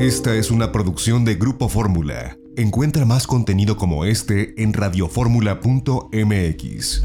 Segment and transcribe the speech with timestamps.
[0.00, 2.38] Esta es una producción de Grupo Fórmula.
[2.56, 7.02] Encuentra más contenido como este en radioformula.mx.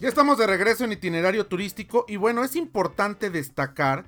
[0.00, 4.06] Ya estamos de regreso en itinerario turístico y bueno, es importante destacar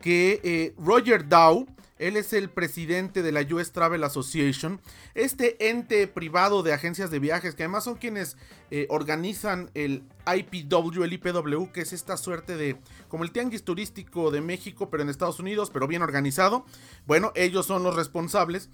[0.00, 1.66] que eh, Roger Dow,
[1.98, 4.80] él es el presidente de la US Travel Association,
[5.14, 8.38] este ente privado de agencias de viajes, que además son quienes
[8.70, 12.78] eh, organizan el IPW, el IPW, que es esta suerte de,
[13.08, 16.64] como el tianguis turístico de México, pero en Estados Unidos, pero bien organizado.
[17.06, 18.70] Bueno, ellos son los responsables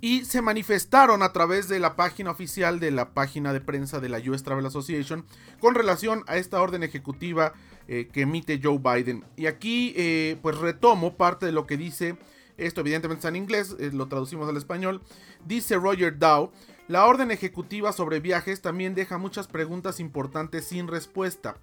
[0.00, 4.08] y se manifestaron a través de la página oficial de la página de prensa de
[4.08, 5.26] la US Travel Association
[5.60, 7.52] con relación a esta orden ejecutiva
[7.92, 9.24] eh, que emite Joe Biden.
[9.36, 12.16] Y aquí eh, pues retomo parte de lo que dice
[12.60, 15.00] esto evidentemente está en inglés, eh, lo traducimos al español.
[15.46, 16.52] Dice Roger Dow,
[16.88, 21.56] la orden ejecutiva sobre viajes también deja muchas preguntas importantes sin respuesta.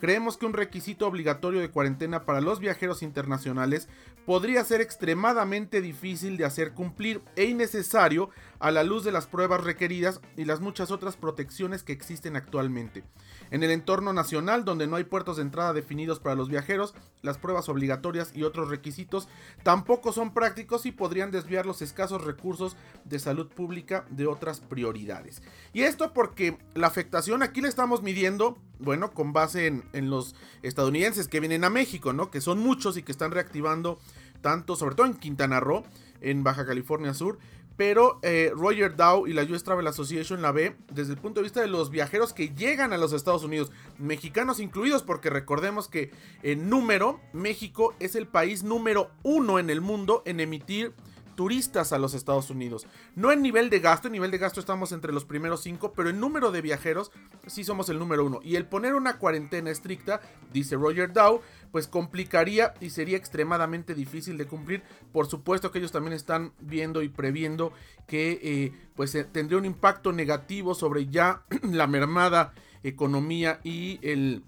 [0.00, 3.88] Creemos que un requisito obligatorio de cuarentena para los viajeros internacionales
[4.26, 8.28] podría ser extremadamente difícil de hacer cumplir e innecesario
[8.64, 13.04] a la luz de las pruebas requeridas y las muchas otras protecciones que existen actualmente.
[13.50, 17.36] En el entorno nacional, donde no hay puertos de entrada definidos para los viajeros, las
[17.36, 19.28] pruebas obligatorias y otros requisitos
[19.64, 25.42] tampoco son prácticos y podrían desviar los escasos recursos de salud pública de otras prioridades.
[25.74, 30.34] Y esto porque la afectación aquí la estamos midiendo, bueno, con base en, en los
[30.62, 32.30] estadounidenses que vienen a México, ¿no?
[32.30, 33.98] Que son muchos y que están reactivando
[34.40, 35.84] tanto, sobre todo en Quintana Roo,
[36.22, 37.38] en Baja California Sur,
[37.76, 41.44] pero eh, Roger Dow y la US Travel Association la ve desde el punto de
[41.44, 46.10] vista de los viajeros que llegan a los Estados Unidos, mexicanos incluidos, porque recordemos que
[46.42, 50.92] en número, México es el país número uno en el mundo en emitir
[51.34, 52.86] turistas a los Estados Unidos.
[53.14, 56.10] No en nivel de gasto, en nivel de gasto estamos entre los primeros cinco, pero
[56.10, 57.10] en número de viajeros
[57.46, 58.40] sí somos el número uno.
[58.42, 60.20] Y el poner una cuarentena estricta,
[60.52, 61.40] dice Roger Dow,
[61.70, 64.82] pues complicaría y sería extremadamente difícil de cumplir.
[65.12, 67.72] Por supuesto que ellos también están viendo y previendo
[68.06, 72.52] que eh, pues eh, tendría un impacto negativo sobre ya la mermada
[72.82, 74.44] economía y el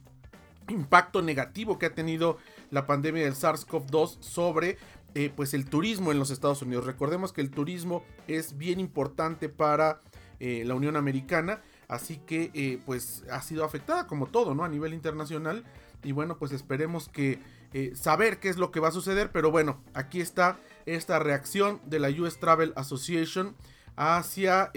[0.69, 2.39] impacto negativo que ha tenido
[2.71, 4.79] la pandemia del SARS-CoV-2 sobre
[5.19, 6.85] eh, pues el turismo en los Estados Unidos.
[6.85, 10.03] Recordemos que el turismo es bien importante para
[10.41, 14.63] eh, la Unión Americana, así que eh, pues ha sido afectada como todo, ¿no?
[14.63, 15.65] A nivel internacional.
[16.05, 17.39] Y bueno, pues esperemos que
[17.95, 21.99] saber qué es lo que va a suceder, pero bueno, aquí está esta reacción de
[21.99, 23.55] la US Travel Association
[23.97, 24.71] hacia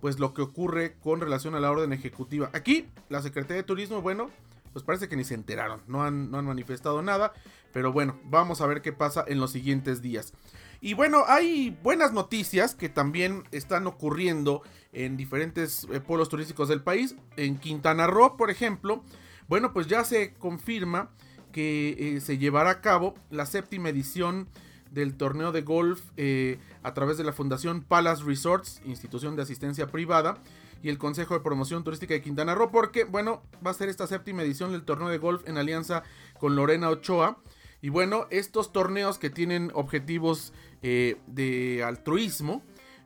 [0.00, 2.48] pues lo que ocurre con relación a la orden ejecutiva.
[2.54, 4.30] Aquí la Secretaría de Turismo, bueno,
[4.78, 7.32] pues parece que ni se enteraron, no han, no han manifestado nada,
[7.72, 10.32] pero bueno, vamos a ver qué pasa en los siguientes días.
[10.80, 14.62] Y bueno, hay buenas noticias que también están ocurriendo
[14.92, 17.16] en diferentes eh, pueblos turísticos del país.
[17.36, 19.02] En Quintana Roo, por ejemplo,
[19.48, 21.10] bueno, pues ya se confirma
[21.50, 24.46] que eh, se llevará a cabo la séptima edición
[24.92, 29.88] del torneo de golf eh, a través de la Fundación Palace Resorts, institución de asistencia
[29.88, 30.38] privada,
[30.82, 34.06] y el Consejo de Promoción Turística de Quintana Roo, porque, bueno, va a ser esta
[34.06, 36.02] séptima edición del torneo de golf en alianza
[36.38, 37.38] con Lorena Ochoa.
[37.80, 40.52] Y bueno, estos torneos que tienen objetivos
[40.82, 42.62] eh, de altruismo,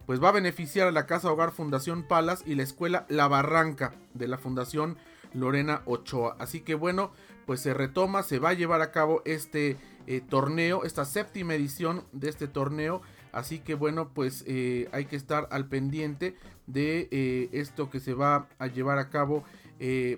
[0.06, 3.94] pues va a beneficiar a la Casa Hogar Fundación Palas y la Escuela La Barranca
[4.14, 4.96] de la Fundación
[5.34, 6.36] Lorena Ochoa.
[6.38, 7.12] Así que bueno,
[7.46, 12.04] pues se retoma, se va a llevar a cabo este eh, torneo, esta séptima edición
[12.12, 13.02] de este torneo.
[13.32, 18.46] Así que bueno, pues eh, hay que estar al pendiente de esto que se va
[18.58, 19.44] a llevar a cabo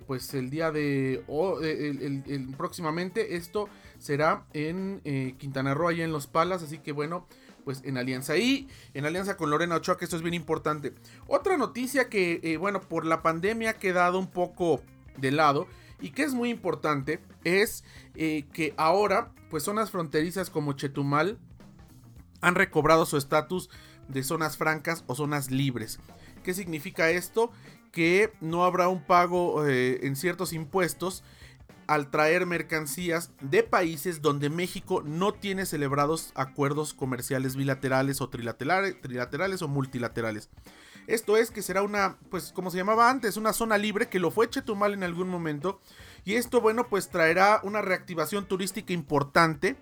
[0.06, 1.24] pues el día de
[2.58, 3.70] próximamente esto
[4.04, 6.62] será en eh, Quintana Roo, allá en Los Palas.
[6.62, 7.26] Así que bueno,
[7.64, 8.36] pues en alianza.
[8.36, 10.92] Y en alianza con Lorena Ochoa, que esto es bien importante.
[11.26, 14.82] Otra noticia que, eh, bueno, por la pandemia ha quedado un poco
[15.16, 15.66] de lado
[16.00, 21.38] y que es muy importante es eh, que ahora, pues zonas fronterizas como Chetumal
[22.44, 23.70] han recobrado su estatus
[24.08, 25.98] de zonas francas o zonas libres.
[26.42, 27.50] ¿Qué significa esto?
[27.90, 31.24] Que no habrá un pago en ciertos impuestos
[31.86, 39.00] al traer mercancías de países donde México no tiene celebrados acuerdos comerciales bilaterales o trilaterales,
[39.00, 40.48] trilaterales o multilaterales.
[41.06, 44.30] Esto es que será una, pues como se llamaba antes, una zona libre que lo
[44.30, 45.80] fue Chetumal en algún momento.
[46.24, 49.76] Y esto, bueno, pues traerá una reactivación turística importante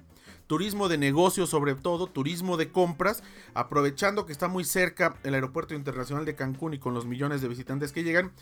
[0.53, 3.23] turismo de negocios sobre todo, turismo de compras,
[3.55, 7.49] aprovechando que está muy cerca el aeropuerto internacional de Cancún y con los millones de
[7.49, 8.33] visitantes que llegan.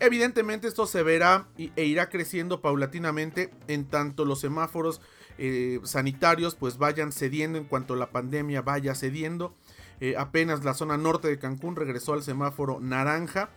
[0.00, 5.00] Evidentemente esto se verá e irá creciendo paulatinamente en tanto los semáforos
[5.38, 9.54] eh, sanitarios pues vayan cediendo en cuanto la pandemia vaya cediendo.
[10.00, 13.48] Eh, apenas la zona norte de Cancún regresó al semáforo naranja.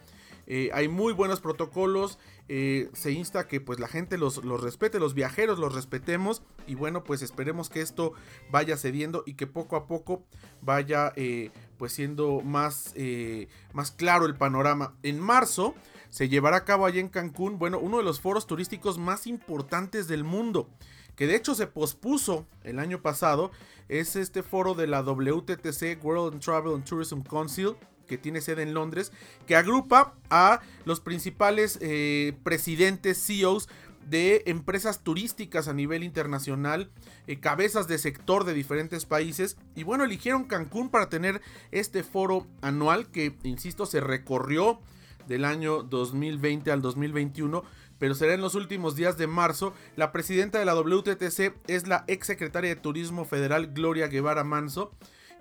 [0.46, 2.20] Eh, hay muy buenos protocolos.
[2.50, 6.42] Eh, se insta a que pues la gente los, los, respete, los viajeros los respetemos
[6.68, 8.14] y bueno pues esperemos que esto
[8.52, 10.26] vaya cediendo y que poco a poco
[10.62, 14.96] vaya eh, pues siendo más, eh, más claro el panorama.
[15.04, 15.74] En marzo
[16.10, 20.08] se llevará a cabo allá en Cancún, bueno, uno de los foros turísticos más importantes
[20.08, 20.70] del mundo
[21.16, 23.52] que de hecho se pospuso el año pasado,
[23.88, 27.76] es este foro de la WTTC, World Travel and Tourism Council,
[28.08, 29.12] que tiene sede en Londres,
[29.48, 33.70] que agrupa a los principales eh, presidentes, CEOs
[34.10, 36.92] de empresas turísticas a nivel internacional,
[37.28, 39.58] eh, cabezas de sector de diferentes países.
[39.76, 41.42] Y bueno, eligieron Cancún para tener
[41.72, 44.80] este foro anual que, insisto, se recorrió
[45.28, 47.64] del año 2020 al 2021
[48.04, 49.74] pero será en los últimos días de marzo.
[49.96, 54.92] La presidenta de la WTTC es la ex secretaria de Turismo Federal Gloria Guevara Manso.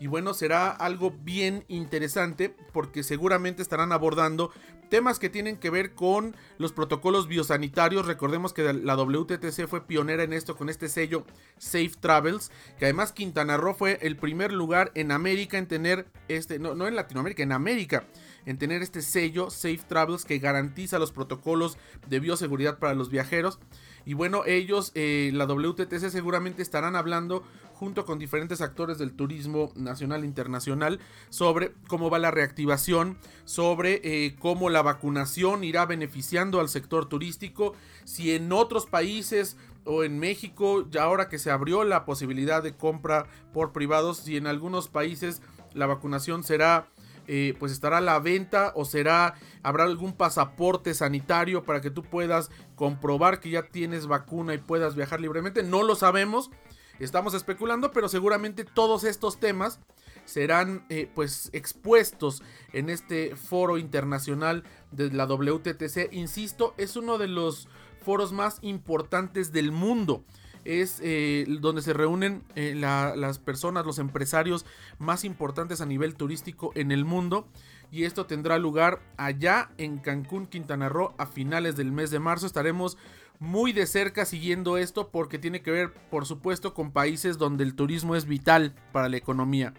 [0.03, 4.51] Y bueno, será algo bien interesante porque seguramente estarán abordando
[4.91, 8.05] temas que tienen que ver con los protocolos biosanitarios.
[8.05, 11.25] Recordemos que la WTTC fue pionera en esto con este sello
[11.57, 12.51] Safe Travels,
[12.81, 16.89] que además Quintana Roo fue el primer lugar en América en tener este, no, no
[16.89, 18.05] en Latinoamérica, en América,
[18.47, 21.79] en tener este sello Safe Travels que garantiza los protocolos
[22.09, 23.59] de bioseguridad para los viajeros.
[24.05, 27.45] Y bueno, ellos, eh, la WTTC seguramente estarán hablando
[27.83, 31.01] junto con diferentes actores del turismo nacional e internacional
[31.31, 37.75] sobre cómo va la reactivación, sobre eh, cómo la vacunación irá beneficiando al sector turístico,
[38.05, 42.77] si en otros países o en México, ya ahora que se abrió la posibilidad de
[42.77, 45.43] compra por privados, si en algunos países
[45.75, 46.89] la vacunación será
[47.27, 52.03] eh, pues estará a la venta o será, habrá algún pasaporte sanitario para que tú
[52.03, 55.63] puedas comprobar que ya tienes vacuna y puedas viajar libremente.
[55.63, 56.51] No lo sabemos,
[56.99, 59.81] estamos especulando, pero seguramente todos estos temas
[60.25, 62.43] serán eh, pues expuestos
[62.73, 66.13] en este foro internacional de la WTTC.
[66.13, 67.69] Insisto, es uno de los
[68.05, 70.25] foros más importantes del mundo
[70.65, 74.67] es eh, donde se reúnen eh, las personas, los empresarios
[74.99, 77.49] más importantes a nivel turístico en el mundo.
[77.91, 82.47] Y esto tendrá lugar allá en Cancún, Quintana Roo, a finales del mes de marzo.
[82.47, 82.97] Estaremos
[83.39, 87.75] muy de cerca siguiendo esto porque tiene que ver, por supuesto, con países donde el
[87.75, 89.75] turismo es vital para la economía.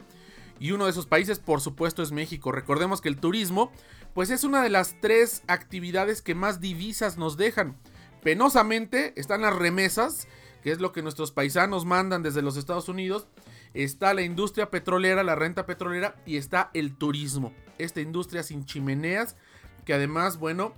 [0.59, 2.51] Y uno de esos países, por supuesto, es México.
[2.51, 3.71] Recordemos que el turismo,
[4.13, 7.75] pues es una de las tres actividades que más divisas nos dejan.
[8.21, 10.27] Penosamente están las remesas,
[10.63, 13.27] que es lo que nuestros paisanos mandan desde los Estados Unidos,
[13.73, 17.53] está la industria petrolera, la renta petrolera y está el turismo.
[17.77, 19.35] Esta industria sin chimeneas
[19.83, 20.73] que además, bueno,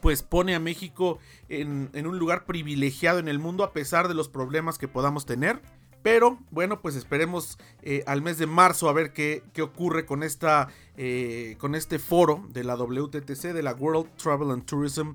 [0.00, 1.18] pues pone a México
[1.48, 5.62] en, un lugar privilegiado en el mundo a pesar de los problemas que podamos tener.
[6.02, 10.22] Pero bueno, pues esperemos eh, al mes de marzo a ver qué, qué ocurre con,
[10.22, 15.14] esta, eh, con este foro de la WTTC, de la World Travel and Tourism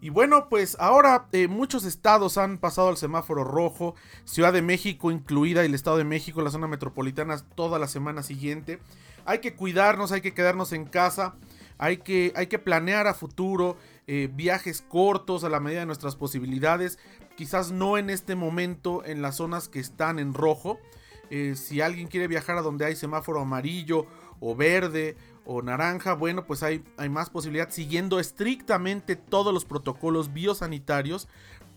[0.00, 3.94] y bueno, pues ahora eh, muchos estados han pasado al semáforo rojo,
[4.24, 8.24] Ciudad de México incluida y el Estado de México, la zona metropolitana, toda la semana
[8.24, 8.80] siguiente.
[9.26, 11.36] Hay que cuidarnos, hay que quedarnos en casa,
[11.78, 13.76] hay que, hay que planear a futuro
[14.08, 16.98] eh, viajes cortos a la medida de nuestras posibilidades,
[17.36, 20.78] quizás no en este momento en las zonas que están en rojo.
[21.30, 24.06] Eh, si alguien quiere viajar a donde hay semáforo amarillo
[24.40, 25.16] o verde
[25.52, 31.26] o naranja, bueno, pues hay, hay más posibilidad siguiendo estrictamente todos los protocolos biosanitarios.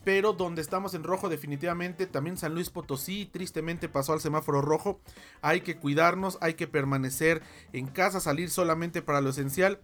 [0.04, 5.00] Pero donde estamos en rojo definitivamente, también San Luis Potosí tristemente pasó al semáforo rojo.
[5.42, 9.80] Hay que cuidarnos, hay que permanecer en casa, salir solamente para lo esencial.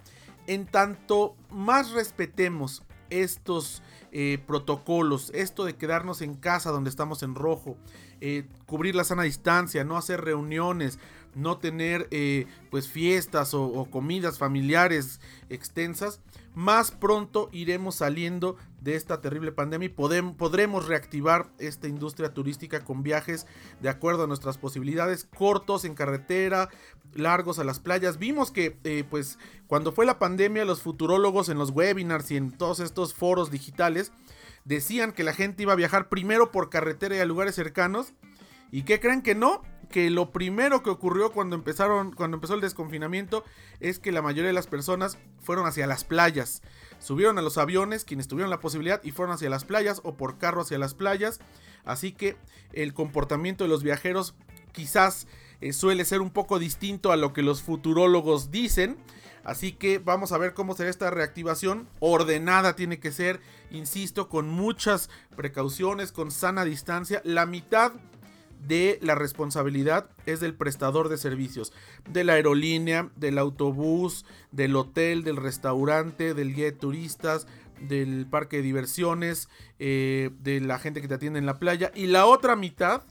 [0.46, 7.34] En tanto más respetemos estos eh, protocolos, esto de quedarnos en casa donde estamos en
[7.34, 7.76] rojo,
[8.22, 11.00] eh, cubrir la sana distancia, no hacer reuniones,
[11.36, 16.22] no tener eh, pues fiestas o, comidas familiares extensas,
[16.56, 23.04] más pronto iremos saliendo de esta terrible pandemia y podremos reactivar esta industria turística con
[23.04, 23.46] viajes
[23.82, 26.70] de acuerdo a nuestras posibilidades, cortos en carretera,
[27.14, 28.18] largos a las playas.
[28.18, 32.52] Vimos que eh, pues cuando fue la pandemia los futurólogos en los webinars y en
[32.52, 34.12] todos estos foros digitales
[34.66, 38.14] decían que la gente iba a viajar primero por carretera y a lugares cercanos.
[38.72, 39.62] ¿Y qué creen que no?
[39.90, 43.44] que lo primero que ocurrió cuando empezaron, cuando empezó el desconfinamiento,
[43.80, 46.62] es que la mayoría de las personas fueron hacia las playas.
[47.00, 50.38] Subieron a los aviones, quienes tuvieron la posibilidad, y fueron hacia las playas o por
[50.38, 51.40] carro hacia las playas.
[51.86, 52.38] Así que
[52.74, 54.36] el comportamiento de los viajeros
[54.74, 55.28] quizás
[55.60, 58.98] eh, suele ser un poco distinto a lo que los futurólogos dicen.
[59.44, 61.88] Así que vamos a ver cómo será esta reactivación.
[62.00, 63.40] Ordenada tiene que ser,
[63.72, 67.22] insisto, con muchas precauciones, con sana distancia.
[67.24, 67.94] La mitad
[68.68, 71.74] de la responsabilidad es del prestador de servicios,
[72.10, 77.48] de la aerolínea, del autobús, del hotel, del restaurante, del guía de turistas,
[77.80, 79.48] del parque de diversiones,
[79.80, 81.92] eh, de la gente que te atiende en la playa.
[81.96, 83.04] Y la otra mitad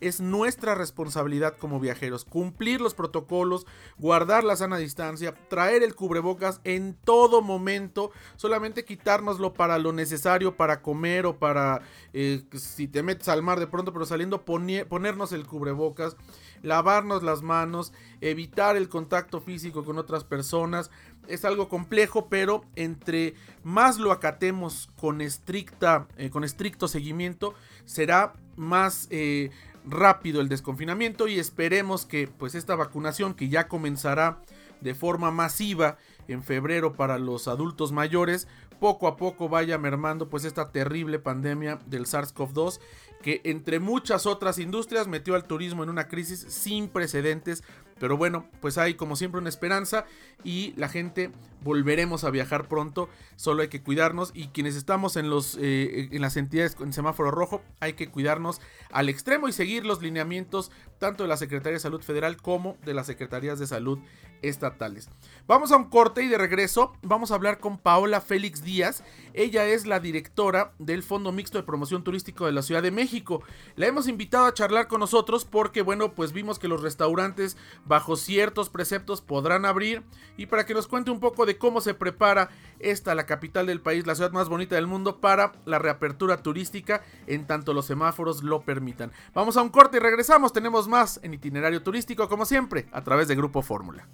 [0.00, 2.24] es nuestra responsabilidad como viajeros.
[2.24, 3.66] Cumplir los protocolos,
[3.98, 10.56] guardar la sana distancia, traer el cubrebocas en todo momento, solamente quitárnoslo para lo necesario,
[10.56, 15.32] para comer o para eh, si te metes al mar de pronto, pero saliendo ponernos
[15.32, 16.16] el cubrebocas,
[16.62, 20.90] lavarnos las manos, evitar el contacto físico con otras personas.
[21.28, 27.54] Es algo complejo, pero entre más lo acatemos con estricta, eh, con estricto seguimiento,
[27.84, 29.50] será más eh,
[29.86, 34.40] rápido el desconfinamiento y esperemos que pues esta vacunación que ya comenzará
[34.80, 40.44] de forma masiva en febrero para los adultos mayores poco a poco vaya mermando pues
[40.44, 42.80] esta terrible pandemia del SARS-CoV-2
[43.22, 47.62] que entre muchas otras industrias metió al turismo en una crisis sin precedentes
[48.00, 50.06] pero bueno, pues hay como siempre una esperanza
[50.42, 51.30] y la gente
[51.62, 53.10] volveremos a viajar pronto.
[53.36, 57.30] Solo hay que cuidarnos y quienes estamos en, los, eh, en las entidades con semáforo
[57.30, 61.80] rojo hay que cuidarnos al extremo y seguir los lineamientos tanto de la Secretaría de
[61.80, 63.98] Salud Federal como de las Secretarías de Salud
[64.42, 65.08] estatales.
[65.46, 69.04] Vamos a un corte y de regreso vamos a hablar con Paola Félix Díaz.
[69.34, 73.42] Ella es la directora del Fondo Mixto de Promoción Turístico de la Ciudad de México.
[73.76, 77.56] La hemos invitado a charlar con nosotros porque bueno, pues vimos que los restaurantes
[77.90, 80.04] bajo ciertos preceptos podrán abrir
[80.36, 83.80] y para que nos cuente un poco de cómo se prepara esta, la capital del
[83.80, 88.44] país, la ciudad más bonita del mundo, para la reapertura turística en tanto los semáforos
[88.44, 89.10] lo permitan.
[89.34, 93.26] Vamos a un corte y regresamos, tenemos más en itinerario turístico como siempre a través
[93.26, 94.06] de Grupo Fórmula.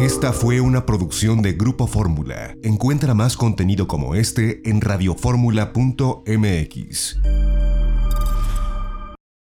[0.00, 2.56] Esta fue una producción de Grupo Fórmula.
[2.62, 7.18] Encuentra más contenido como este en radioformula.mx.